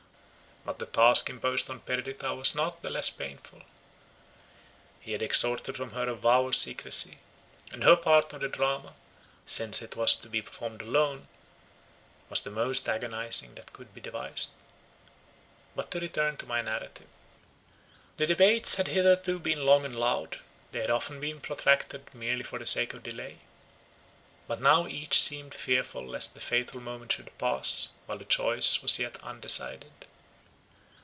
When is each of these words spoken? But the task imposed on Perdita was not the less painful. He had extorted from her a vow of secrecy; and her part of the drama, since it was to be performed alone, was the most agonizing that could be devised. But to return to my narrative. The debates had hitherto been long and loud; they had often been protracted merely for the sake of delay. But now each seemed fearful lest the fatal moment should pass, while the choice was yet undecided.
But 0.63 0.77
the 0.77 0.85
task 0.85 1.27
imposed 1.27 1.71
on 1.71 1.79
Perdita 1.79 2.35
was 2.35 2.53
not 2.53 2.83
the 2.83 2.91
less 2.91 3.09
painful. 3.09 3.63
He 4.99 5.11
had 5.13 5.21
extorted 5.23 5.75
from 5.75 5.93
her 5.93 6.07
a 6.07 6.13
vow 6.13 6.47
of 6.47 6.55
secrecy; 6.55 7.17
and 7.71 7.83
her 7.83 7.95
part 7.95 8.31
of 8.33 8.41
the 8.41 8.47
drama, 8.47 8.93
since 9.43 9.81
it 9.81 9.95
was 9.95 10.15
to 10.17 10.29
be 10.29 10.43
performed 10.43 10.83
alone, 10.83 11.27
was 12.29 12.43
the 12.43 12.51
most 12.51 12.87
agonizing 12.87 13.55
that 13.55 13.73
could 13.73 13.91
be 13.93 14.01
devised. 14.01 14.51
But 15.75 15.89
to 15.91 15.99
return 15.99 16.37
to 16.37 16.45
my 16.45 16.61
narrative. 16.61 17.07
The 18.17 18.27
debates 18.27 18.75
had 18.75 18.87
hitherto 18.87 19.39
been 19.39 19.65
long 19.65 19.83
and 19.83 19.95
loud; 19.95 20.39
they 20.73 20.79
had 20.81 20.91
often 20.91 21.19
been 21.19 21.41
protracted 21.41 22.13
merely 22.13 22.43
for 22.43 22.59
the 22.59 22.67
sake 22.67 22.93
of 22.93 23.01
delay. 23.01 23.39
But 24.47 24.61
now 24.61 24.85
each 24.85 25.19
seemed 25.19 25.55
fearful 25.55 26.05
lest 26.05 26.35
the 26.35 26.39
fatal 26.39 26.79
moment 26.79 27.13
should 27.13 27.35
pass, 27.39 27.89
while 28.05 28.19
the 28.19 28.25
choice 28.25 28.83
was 28.83 28.99
yet 28.99 29.21
undecided. 29.23 29.91